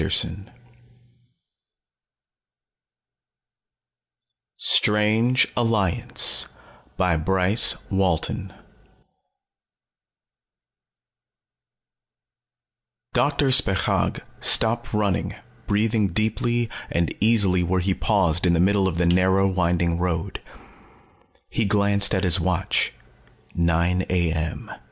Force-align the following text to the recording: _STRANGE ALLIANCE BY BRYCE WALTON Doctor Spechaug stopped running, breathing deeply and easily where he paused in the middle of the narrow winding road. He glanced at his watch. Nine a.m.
_STRANGE 4.57 5.47
ALLIANCE 5.55 6.47
BY 6.97 7.17
BRYCE 7.17 7.77
WALTON 7.91 8.51
Doctor 13.13 13.49
Spechaug 13.51 14.21
stopped 14.39 14.91
running, 14.91 15.35
breathing 15.67 16.07
deeply 16.07 16.67
and 16.89 17.13
easily 17.19 17.61
where 17.61 17.79
he 17.81 17.93
paused 17.93 18.47
in 18.47 18.53
the 18.53 18.59
middle 18.59 18.87
of 18.87 18.97
the 18.97 19.05
narrow 19.05 19.47
winding 19.47 19.99
road. 19.99 20.41
He 21.47 21.65
glanced 21.65 22.15
at 22.15 22.23
his 22.23 22.39
watch. 22.39 22.91
Nine 23.53 24.03
a.m. 24.09 24.71